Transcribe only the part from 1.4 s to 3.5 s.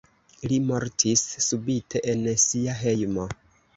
subite en sia hejmo.